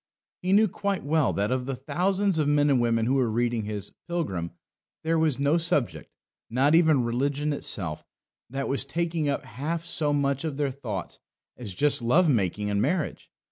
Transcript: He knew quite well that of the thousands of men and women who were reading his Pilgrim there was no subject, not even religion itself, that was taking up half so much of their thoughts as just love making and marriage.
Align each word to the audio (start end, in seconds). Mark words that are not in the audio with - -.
He 0.41 0.51
knew 0.51 0.67
quite 0.67 1.03
well 1.03 1.31
that 1.33 1.51
of 1.51 1.67
the 1.67 1.75
thousands 1.75 2.39
of 2.39 2.47
men 2.47 2.71
and 2.71 2.81
women 2.81 3.05
who 3.05 3.13
were 3.13 3.29
reading 3.29 3.65
his 3.65 3.91
Pilgrim 4.07 4.49
there 5.03 5.19
was 5.19 5.37
no 5.37 5.59
subject, 5.59 6.11
not 6.49 6.73
even 6.73 7.03
religion 7.03 7.53
itself, 7.53 8.03
that 8.49 8.67
was 8.67 8.83
taking 8.83 9.29
up 9.29 9.45
half 9.45 9.85
so 9.85 10.11
much 10.11 10.43
of 10.43 10.57
their 10.57 10.71
thoughts 10.71 11.19
as 11.55 11.75
just 11.75 12.01
love 12.01 12.27
making 12.27 12.67
and 12.71 12.81
marriage. 12.81 13.29